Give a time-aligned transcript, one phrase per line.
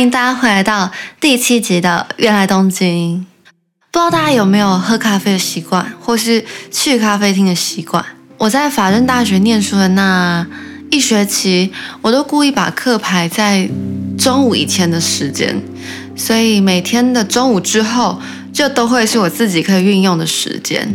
[0.00, 3.18] 迎大家回来到第七集的《芫来东京》。
[3.90, 8.04] 不知道大家有没有喝咖啡的习惯，或是去咖啡厅的习惯？
[8.38, 10.46] 我在法政大学念书的那
[10.90, 13.68] 一学期，我都故意把课排在
[14.16, 15.60] 中午以前的时间，
[16.16, 18.20] 所以每天的中午之后，
[18.54, 20.88] 就都会是我自己可以运用的时间。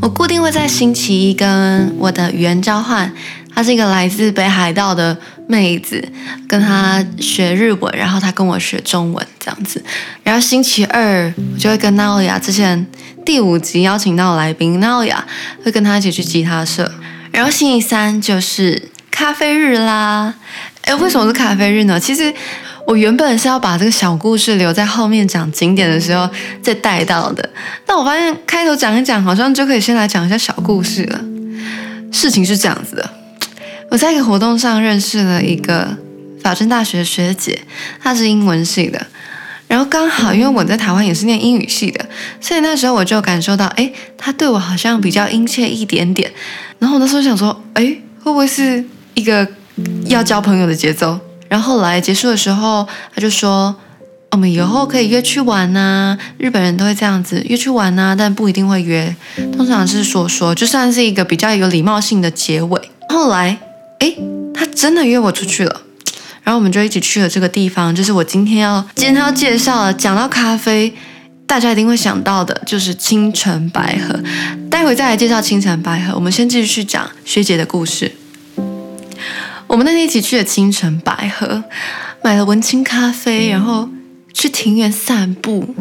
[0.00, 3.12] 我固定会在星期一跟我的语言交换。
[3.54, 6.00] 它是一个来自北海道的妹子，
[6.46, 9.82] 跟她学日文，然后她跟我学中文这样子。
[10.22, 12.86] 然后星期二我就会跟 Naoya 之前
[13.24, 15.16] 第五集邀请到的来宾 Naoya
[15.64, 16.92] 会跟她一起去吉他社。
[17.32, 20.34] 然后星期三就是咖啡日啦。
[20.82, 21.98] 诶，为什么是咖啡日呢？
[21.98, 22.32] 其实
[22.86, 26.28] 我原本是要把这个小故事留在后面讲景点的时候
[26.62, 27.50] 再带到的，
[27.84, 31.20] 但我发现开头讲一讲，好像就可以先来讲一下小故事了。
[32.10, 33.17] 事情是这样子的。
[33.90, 35.96] 我在一个活动上认识了一个
[36.42, 37.58] 法政大学的学姐，
[38.00, 39.06] 她是英文系的，
[39.66, 42.04] 然后刚好因为我在台湾也是念英语系的，
[42.40, 46.30] 所以那时候我就感受到，哎，她对我好像比较殷切一点点。
[46.78, 47.84] 然后我那时候想说，哎，
[48.22, 49.46] 会不会是一个
[50.06, 51.18] 要交朋友的节奏？
[51.48, 53.74] 然后后来结束的时候，她就说，
[54.32, 59.16] 我们以后可以约去玩呐，日本人都会这样子约去玩呐，但不一定会约，
[59.56, 62.90] 通常是说说，就算是一个比较有礼貌性的结尾。
[63.08, 63.58] 后来。
[64.00, 64.14] 哎，
[64.54, 65.82] 他真的约我出去了，
[66.44, 69.92] 然后我们就一起去了这个地方，就是我今天要今天要介绍的。
[69.92, 70.94] 讲到咖啡，
[71.46, 74.18] 大家一定会想到的就是清晨白河。
[74.70, 78.12] 待会再来介绍清晨白河，我们先继续讲学姐的故事。
[79.66, 81.64] 我们那天一起去了清澄白河，
[82.22, 83.88] 买了文青咖啡，然后
[84.32, 85.74] 去庭园散步。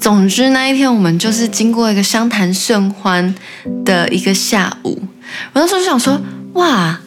[0.00, 3.34] 总之那一天我们就是经过一个相谈甚欢
[3.84, 5.00] 的一个下午。
[5.52, 6.20] 我那时候就想说。
[6.55, 6.99] 哇，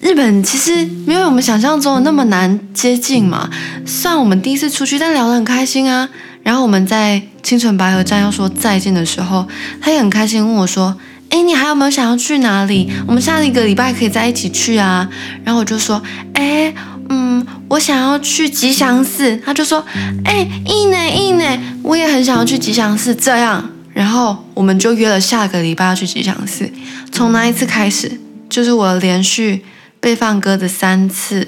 [0.00, 3.50] 日本其实没有我们想象中的那么难接近嘛。
[3.84, 6.08] 算我们第一次出去，但聊得很开心啊。
[6.42, 9.46] 然后我们在清澄白河站要说再见的时候，
[9.80, 12.90] 他也很开心问我说：“哎，你还有没有想要去哪里？
[13.06, 15.06] 我们下一个礼拜可以在一起去啊。”
[15.44, 16.72] 然后我就说：“哎，
[17.10, 19.84] 嗯，我想要去吉祥寺。”他就说：“
[20.24, 23.62] 哎，いいねいいね，我也很想要去吉祥寺。”这样，
[23.92, 26.72] 然后我们就约了下个礼拜要去吉祥寺。
[27.12, 28.18] 从那一次开始。
[28.55, 29.65] 就是我连续
[29.99, 31.45] 被放鸽子三次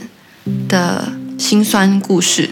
[0.68, 2.50] 的心酸故事。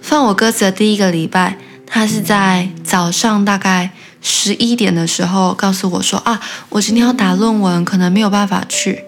[0.00, 1.58] 放我鸽子的第一个礼拜，
[1.88, 3.90] 他是在早上大概
[4.22, 9.02] 十一点的时候告诉我说：“啊，我今天要打论文，可能没有办法去。”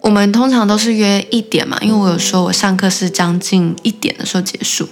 [0.00, 4.88] 我们通常都是约一点嘛，因为我有说我上课是将近一点的时候结束。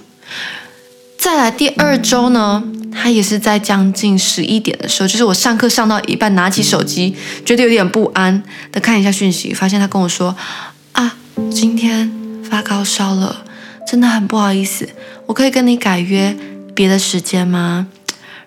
[1.17, 2.63] 再来第二周呢，
[2.99, 7.15] 他也是在将近十一点的时候，就是我上课上到一半，拿起手机，
[7.45, 10.35] 觉得有点不安的看一下讯息，发现他跟我说
[10.93, 11.15] ：“啊，
[11.51, 12.11] 今天
[12.43, 13.45] 发高烧了，
[13.87, 14.89] 真的很不好意思，
[15.27, 16.35] 我可以跟你改约
[16.73, 17.87] 别的时间吗？”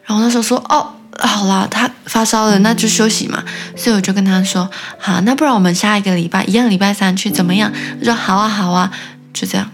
[0.04, 3.44] 然后那时候说：“哦，好啦，他发烧了，那就休息嘛。”
[3.76, 4.68] 所以我就跟他说
[4.98, 8.90] ：“好，那不然我们下一个礼拜一样，礼拜三去怎么样？”他说：“好啊，好啊。”
[9.32, 9.70] 就这样，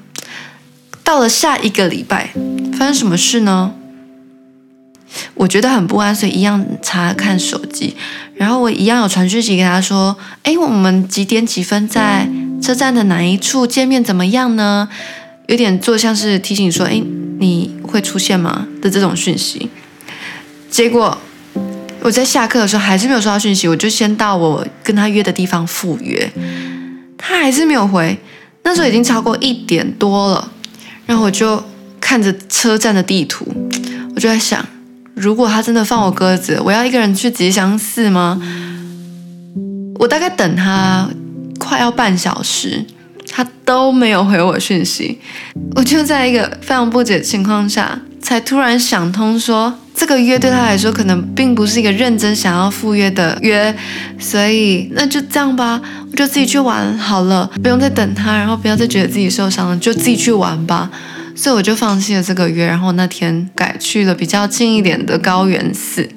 [1.02, 2.30] 到了下一个礼拜。
[2.78, 3.72] 发生什么事呢？
[5.34, 7.96] 我觉得很不安，所以一样查看手机，
[8.34, 12.28] 然后我一样有传讯息给他说：“哎，我们几点几分在
[12.62, 14.02] 车站的哪一处见面？
[14.02, 14.88] 怎么样呢？”
[15.48, 17.02] 有点做像是提醒说：“哎，
[17.38, 19.68] 你会出现吗？”的这种讯息。
[20.70, 21.16] 结果
[22.00, 26.30] 我在下课的时候还是没有收到讯息，我就先到我跟他约的地方赴约，
[27.16, 28.18] 他还是没有回。
[28.62, 30.52] 那时候已经超过一点多了，
[31.06, 31.62] 然后我就。
[31.98, 33.44] 看着车站的地图，
[34.14, 34.64] 我就在想，
[35.16, 38.38] 如果他真的放我鸽子，我要一个人去吉祥寺吗？
[39.98, 41.08] 我大概等他
[41.58, 42.84] 快要半小时，
[43.30, 45.18] 他都没有回我讯息，
[45.74, 53.74] 我就在一个非常不解的情况下，才突然想通说，这个约对他来说可能并不是一个认真想要赴约的约，
[54.18, 55.80] 所以那就这样吧，
[56.12, 60.90] 我就自己去玩好了，不用再等他，然后不要再觉得自己受伤了，就自己去玩吧。
[61.36, 66.08] 所以我就放弃了这个约，然后那天改去了比较近一点的高原寺。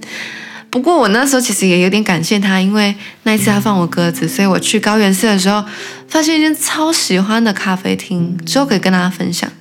[0.71, 5.65] 不过我那时候其实也有点感谢他，因为那一次他放我鸽子，所以我去高原寺的时候，
[6.07, 9.51] 发现一间超喜欢的咖啡厅，之后可以跟大家分享。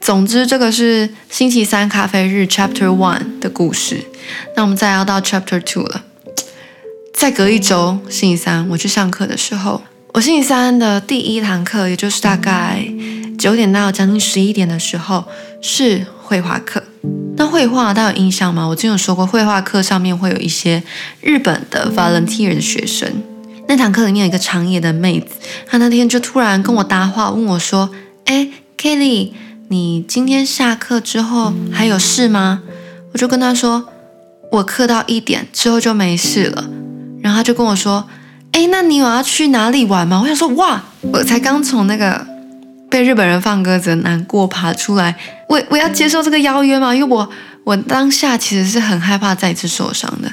[0.00, 4.04] 总之，这个是星期三咖啡日 Chapter One 的故事。
[4.56, 6.04] 那我们再要到 Chapter Two 了。
[7.14, 9.82] 再隔一周，星期三我去上课的时候，
[10.12, 12.86] 我星期三的第一堂课，也就是大概。
[13.38, 15.24] 九点到将近十一点的时候
[15.60, 16.82] 是绘画课。
[17.36, 18.66] 那绘画大家有印象吗？
[18.66, 20.82] 我之前有说过，绘画课上面会有一些
[21.20, 23.10] 日本的 volunteer 的学生。
[23.66, 25.34] 那堂课里面有一个长野的妹子，
[25.66, 27.90] 她那天就突然跟我搭话，问我说
[28.26, 28.48] ：“哎
[28.78, 29.30] ，Kelly，
[29.68, 32.62] 你今天下课之后还有事吗？”
[33.12, 33.88] 我就跟她说
[34.52, 36.64] ：“我课到一点之后就没事了。”
[37.20, 38.06] 然后他就跟我说
[38.52, 42.24] ：“哎，那你有要去哪里玩吗？”我想说：“哇，我才刚从那个
[42.94, 45.12] 被日本人放鸽子难过爬出来，
[45.48, 46.94] 我我要接受这个邀约吗？
[46.94, 47.28] 因为我
[47.64, 50.30] 我当下其实是很害怕再次受伤的。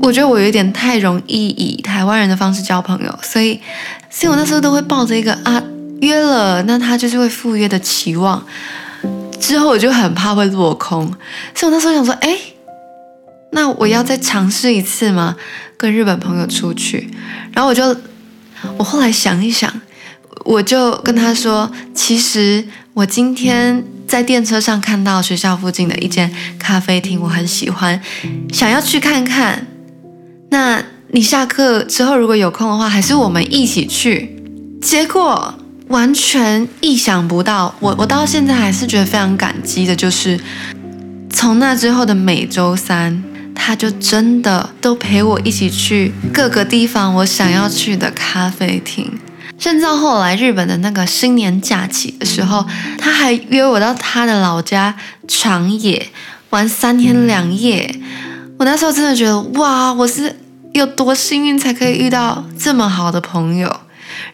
[0.00, 3.60] 我觉得我有点太容易以台湾人的方式交朋友，所以
[4.08, 5.60] 所以我那时候都会抱着一个啊。”
[6.00, 8.40] 约了，那他就是会赴约的期望。
[9.40, 11.04] 之后我就很怕会落空，
[11.56, 12.38] 所以我那时候想说，哎，
[13.50, 15.34] 那我要再尝试一次吗？
[15.76, 17.10] 跟日本朋友出去。
[17.52, 17.96] 然后我就，
[18.76, 19.72] 我后来想一想，
[20.44, 28.00] 我就跟他说，其实我今天在电车上看到学校附近的一间咖啡厅，我很喜欢，
[28.52, 29.66] 想要去看看。
[30.50, 34.36] 那你下课之后如果有空的话，还是我们一起去。
[34.80, 35.54] 结果。
[35.88, 40.40] 完全意想不到，我我到现在还是觉得非常感激的，就是
[41.30, 43.22] 从那之后的每周三，
[43.54, 49.12] 他就真的都陪我一起去各个地方我想要去的咖啡厅，
[49.64, 52.66] 甚至到后来日本的那个新年假期的时候，
[52.98, 54.94] 他还约我到他的老家
[55.26, 56.06] 长野
[56.50, 57.98] 玩三天两夜。
[58.58, 60.38] 我那时候真的觉得哇，我是
[60.74, 63.66] 有多幸运才可以遇到这么好的朋友。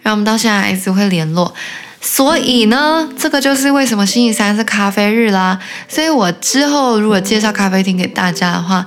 [0.03, 1.55] 然后我们到现在还是会联络，
[2.01, 5.61] 所以呢，这个就是为什么星期三是咖啡日啦。
[5.89, 8.85] 所以我之后如果介绍咖啡厅给大家的话，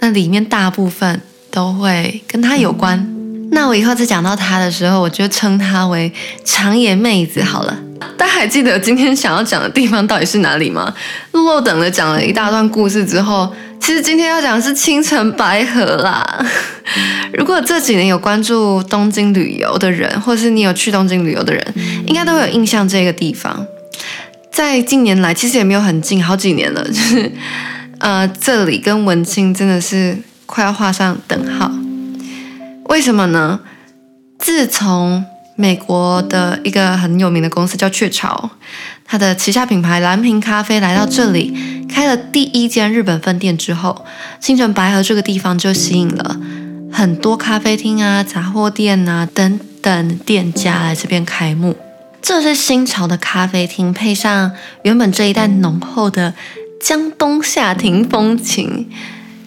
[0.00, 3.15] 那里面大部分都会跟他有关。
[3.50, 6.12] 那我以后再讲到他的时候，我就称他为
[6.44, 7.76] 长野妹子好了。
[8.18, 10.92] 大家还记得今天想要讲的地方到底是哪里吗？
[11.32, 13.52] 落等了讲了一大段故事之后。
[13.78, 16.44] 其实今天要讲的是青城白河啦。
[17.34, 21.74] 如果这几年有关注东京旅游的人，或是你有去东京旅游的人，
[22.06, 23.64] 应该都会有印象这个地方。
[24.50, 27.30] 在近年来，其实也没有很近，好几年了，就是
[27.98, 31.70] 呃，这里跟文青真的是快要画上等号。
[32.88, 33.60] 为什么呢？
[34.38, 35.24] 自从
[35.56, 38.50] 美国的一个很有名的公司叫雀巢，
[39.04, 44.04] 它的旗下品牌蓝瓶咖啡来到这里，开了第一间日本分店之后，
[44.38, 46.38] 青城白河这个地方就吸引了
[46.92, 51.76] 很多咖啡厅啊、杂货店啊等等店家来这边开幕。
[52.22, 54.52] 这是新潮的咖啡厅，配上
[54.82, 56.34] 原本这一带浓厚的
[56.80, 58.90] 江东夏庭风情，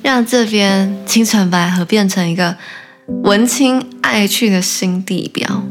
[0.02, 2.56] 让这边青城白河变成一个
[3.24, 5.64] 文青爱去的新地标。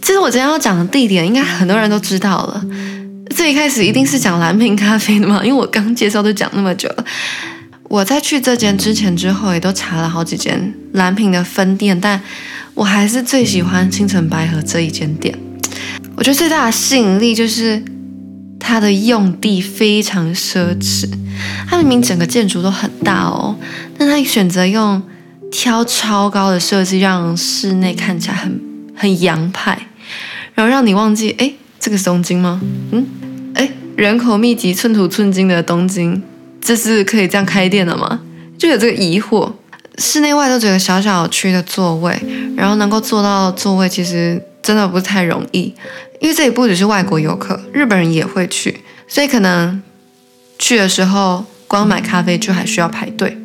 [0.00, 2.64] 其实我今天要讲的地点，应该很多人都知道了。
[3.34, 7.04] 最一开始一定是讲蓝瓶咖啡的嘛， 因为我刚介绍都讲那么久了。
[7.84, 12.20] 我在去这间之前之后，也都查了好几间蓝瓶的分店，但
[12.74, 15.38] 我还是最喜欢青城白河这一间店。
[16.16, 17.82] 我觉得最大的吸引力就是
[18.58, 21.08] 它的用地非常奢侈，
[21.68, 23.56] 它明明整个建筑都很大哦，
[23.98, 25.02] 但它选择用
[25.52, 28.58] 挑超高的设计，让室内看起来很
[28.96, 29.78] 很洋派。
[30.54, 32.60] 然后让你忘记，哎，这个是东京吗？
[32.90, 33.06] 嗯，
[33.54, 36.20] 哎，人口密集、寸土寸金的东京，
[36.60, 38.20] 这是可以这样开店的吗？
[38.58, 39.52] 就有这个疑惑。
[39.98, 42.18] 室内外都只有小小区的座位，
[42.56, 45.72] 然后能够坐到座位，其实真的不是太容易。
[46.18, 49.82] 因为这里不只是外国游客，日本人也会去，所以可能
[50.58, 53.36] 去的时候光买咖啡就还需要排队。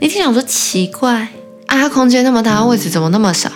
[0.00, 1.28] 你听想说奇怪，
[1.66, 3.52] 啊，空间那么大，位置怎么那么少？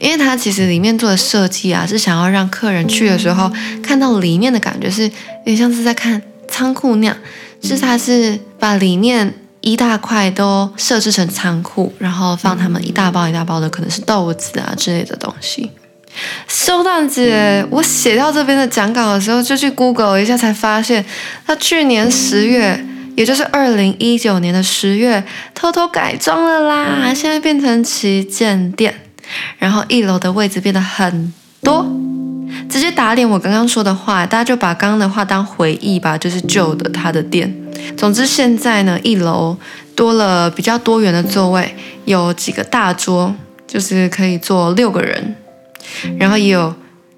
[0.00, 5.10] 因为它其实里面做的设计啊，是想要让客人去的时候看到里面的感觉是有
[5.44, 7.16] 点像是在看仓库那样，
[7.62, 15.70] 是它是把里面一大块都设置成仓库，然后放他们一大包一大包的可能是豆子啊之类的东西。
[16.48, 21.04] 收档姐，我写到这边的讲稿的时候就去 Google 一下，才发现
[21.46, 22.84] 他去年十月，
[23.14, 25.22] 也就是二零一九年的十月，
[25.54, 28.94] 偷偷改装了啦，现在变成旗舰店。
[29.58, 31.86] 然后一楼的位置变得很多，
[32.68, 37.52] 直接打脸我刚刚说的话，大家就把刚刚的话当回忆吧，就是旧的他的店。
[37.96, 39.56] 总之现在呢，一楼
[39.96, 43.34] 多了比较多元的座位，有几个大桌，
[43.66, 45.34] 就是可以坐六个人，
[46.18, 46.74] 然后也有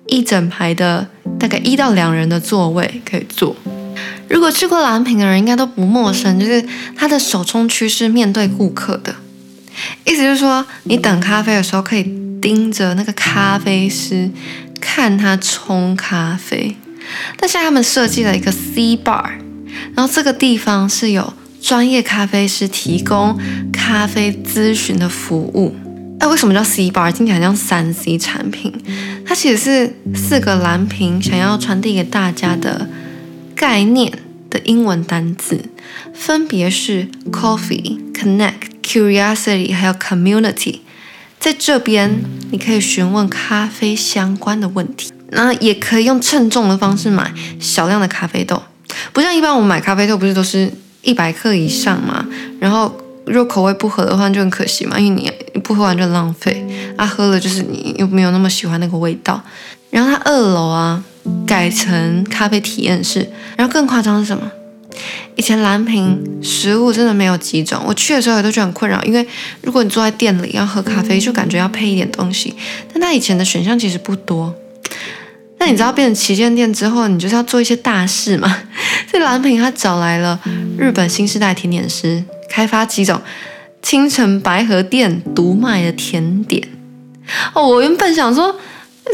[0.07, 1.07] 一整排的
[1.41, 3.57] 大概一到两人的座位可以坐。
[4.29, 6.65] 如果去过蓝瓶的人应该都不陌生，就是
[6.97, 9.15] 他的手冲区是面对顾客的。
[10.05, 12.03] 意思就是说，你等咖啡的时候可以
[12.41, 14.31] 盯着那个咖啡师
[14.81, 16.77] 看他冲咖啡。
[17.37, 19.31] 但现在他们设计了一个 C bar，
[19.95, 23.39] 然后这个地方是有专业咖啡师提供
[23.73, 25.77] 咖啡咨询的服务。
[26.19, 27.13] 哎，为什么叫 C bar？
[27.13, 28.73] 听起来像三 C 产品。
[29.27, 32.89] 它其实是四个蓝瓶想要传递给大家的
[33.57, 34.13] 概念
[34.51, 35.65] 的英文单字，
[36.15, 40.81] 分别是 coffee、connect、curiosity 还有 community。
[41.41, 48.63] 在这边，你可以询问咖啡相关的问题，那也可以用称重的方式买少量的咖啡豆，
[49.13, 50.71] 不像一般我们买咖啡豆不是都是
[51.03, 52.27] 一百克以上嘛？
[52.59, 52.95] 然后
[53.27, 55.23] 如果口味不合的话就很可惜嘛，因为
[55.55, 59.41] 你不喝完就浪费，啊喝了就是你又没有那么喜欢那个味道。
[59.91, 61.03] 然后它二楼啊
[61.47, 64.51] 改成咖啡体验室，然后更夸张是什么？
[65.35, 69.27] 以前蓝瓶食物真的没有几种，我去的时候也都觉得很困扰，因为
[69.61, 72.55] 如果你坐在店里要喝咖啡，就感觉要配一点东西。
[72.91, 74.55] 但它以前的选项其实不多。
[75.59, 78.49] 那你知道变成旗舰店之后，你就是要做一些大事嘛？
[79.11, 80.41] 所以蓝瓶他找来了
[80.79, 83.21] 日本新时代甜点师，开发几种
[83.83, 86.67] 清晨白河店独卖的甜点。
[87.53, 88.57] 哦，我原本想说。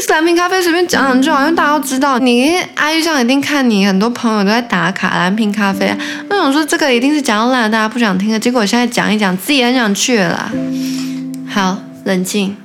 [0.09, 2.19] 蓝瓶咖啡随便讲两句，好像大家都知道。
[2.19, 5.97] 你 IG 上一定看你很多朋友都在打卡蓝瓶咖啡啊。
[6.29, 8.39] 那我说这个一定是讲到烂，大家不想听的。
[8.39, 10.51] 结果我现在讲一讲，自己很想去了啦。
[11.49, 12.55] 好，冷静。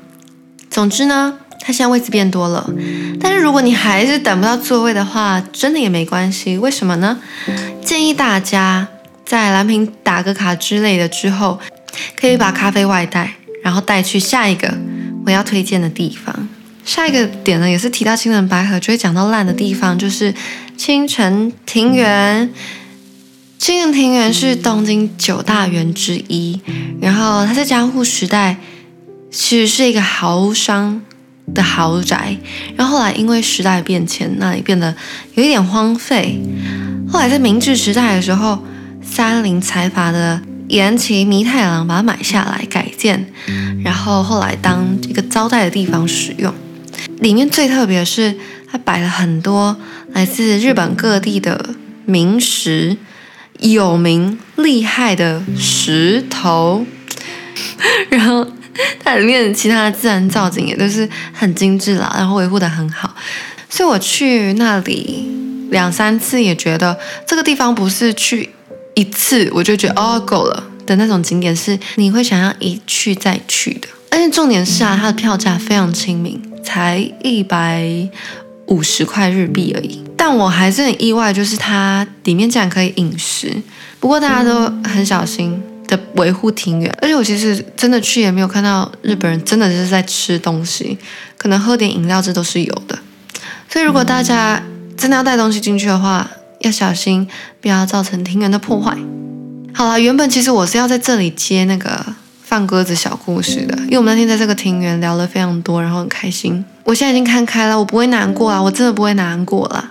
[0.68, 2.68] 总之呢，它现在位置变多了。
[3.18, 6.58] 但是如果你还是等不到座位的话，真的也没关系。
[6.58, 7.18] 为什么呢？
[7.82, 8.86] 建议大家
[9.24, 11.58] 在蓝瓶打个卡之类的之后，
[12.20, 14.74] 可以把咖啡外带，然后带去下一个
[15.24, 16.48] 我要推荐的地方。
[16.88, 20.32] 下一个点呢，也是提到清澄白河就会讲到烂的地方，就是
[20.74, 22.48] 青城庭园。
[23.58, 26.58] 青城庭园是东京九大园之一，
[26.98, 28.56] 然后它在江户时代
[29.30, 31.02] 其实是一个豪商
[31.54, 32.34] 的豪宅，
[32.74, 34.96] 然后后来因为时代变迁，那里变得
[35.34, 36.40] 有一点荒废。
[37.12, 38.58] 后来在明治时代的时候，
[39.02, 43.26] 三菱财阀的岩崎弥太郎把它买下来改建，
[43.84, 46.54] 然后后来当这个招待的地方使用。
[47.20, 48.34] 里面最特别的是，
[48.70, 49.76] 它摆了很多
[50.12, 51.74] 来自日本各地的
[52.04, 52.96] 名石，
[53.58, 56.86] 有名厉害的石头，
[58.10, 58.46] 然后
[59.02, 63.14] 它里面其他的自然造景也都是很精致啦，然后维护的很好。
[63.68, 65.28] 所以我去那里
[65.70, 66.96] 两三次，也觉得
[67.26, 68.48] 这个地方不是去
[68.94, 73.88] 一次我就觉得哦够了的那种景点，是你会想要一去再去的。
[74.10, 76.40] 而且重点是啊，它的票价非常亲民。
[76.68, 77.82] 才一百
[78.66, 83.50] 五十块日币而已，但我还是很意外，就是它里面竟然可以饮食。
[83.98, 90.98] 不过大家都很小心的维护庭园，而且我其实真的去也没有看到日本人真的就是在吃东西，
[91.38, 92.98] 可能喝点饮料这都是有的。
[93.70, 94.62] 所以如果大家
[94.94, 97.26] 真的要带东西进去的话，要小心，
[97.62, 98.94] 不要造成庭园的破坏。
[99.72, 102.04] 好了，原本其实我是要在这里接那个。
[102.48, 106.64] 放鸽子小故事的，因为我们那天在这个庭园聊了非常多，然后很开心。
[106.82, 109.90] 我现在已经看开了，我不会难过啊，我真的不会难过啦。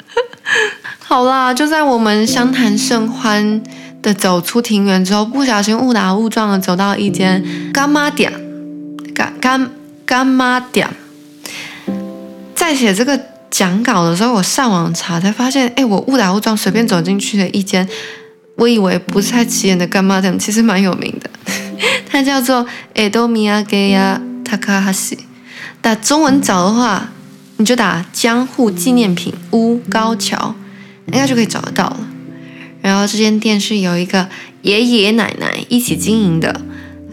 [0.98, 3.62] 好啦，就在我们相谈甚欢
[4.00, 8.32] 的走出庭园之后，不小心误打误撞的走到一间干妈店，
[9.14, 9.70] 干干
[10.06, 10.88] 干妈店。
[12.54, 13.20] 在写这个
[13.50, 17.86] 讲稿的时候，我上网查才发现，哎，我误打误撞随便走进去的一间。
[18.56, 21.28] 我以为不是太起眼的干妈店，其实蛮有名的。
[22.10, 25.16] 它叫做江戸土产屋高桥。
[25.80, 27.08] 打中文找的话，
[27.58, 30.54] 你就打江户纪念品屋高桥，
[31.06, 32.00] 应该就可以找得到了。
[32.82, 34.28] 然后这间店是有一个
[34.62, 36.60] 爷爷奶奶一起经营的，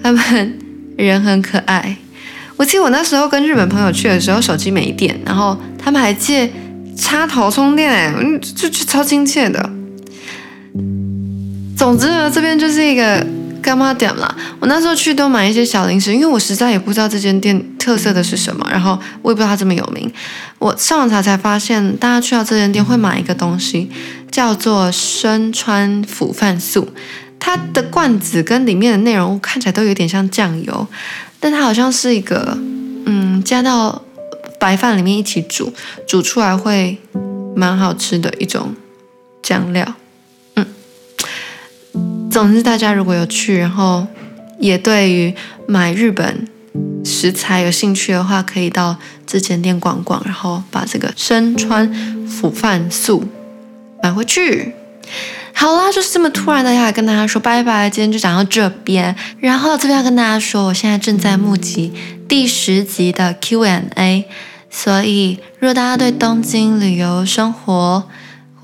[0.01, 0.59] 他们
[0.97, 1.97] 人很可爱。
[2.57, 6.51] 我记得我那时候跟日本朋友去的时候，手机没电，然后他们还借
[6.97, 9.69] 插头充电，哎，就就超亲切的。
[11.75, 13.25] 总之呢，这边就是一个
[13.65, 14.35] 柑仔店啦。
[14.59, 20.11] 我那时候去都买一些小零食，因为我实在也不知道这间店特色的是什么，然后我也不知道它这么有名。
[20.59, 23.89] 我上网查才发现，大家去到这间店会买一个东西，
[24.31, 26.89] 叫做深川腐饭素。
[27.39, 30.87] 它的罐子跟里面的内容物看起来都有点像酱油，
[31.39, 32.57] 但它好像是一个
[33.05, 34.01] 嗯，加到
[34.59, 35.71] 白饭里面一起煮，
[36.07, 36.97] 煮出来会
[37.55, 38.73] 蛮好吃的一种
[39.43, 39.93] 酱料。
[42.35, 44.05] 总之，大家如果有去，然后
[44.59, 45.33] 也对于
[45.69, 46.45] 买日本
[47.05, 51.89] 食材有兴趣的话，可以到这间店逛逛，然后把这个深川
[52.27, 53.23] 腐饭素
[54.03, 54.73] 买回去。
[55.53, 59.15] 好啦，就是这么突然的要来跟大家说拜拜，今天就讲到这边。
[59.39, 61.93] 然后这边要跟大家说，我现在正在募集
[62.27, 64.25] 第十集的 Q&A，
[64.69, 68.03] 所以如果大家对东京旅游生活，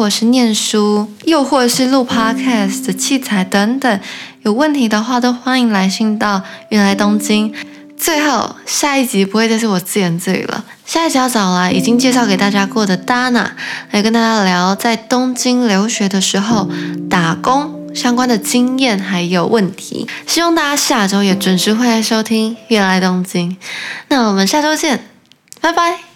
[0.02, 4.00] 或是念书，又或是录 podcast 的器材等等，
[4.42, 7.54] 有问题的话都欢迎来信到原来东京。
[7.96, 13.52] 最后，下一集不会再是我自言自语了，下一集要找来已经介绍给大家过的 Dana
[13.92, 16.68] 来跟大家聊在东京留学的时候
[17.08, 20.08] 打工相关的经验还有问题。
[20.26, 23.52] 希望大家下周也准时会来收听《乐来东京》。
[24.08, 25.06] 那我们下周见，
[25.60, 26.11] 拜拜。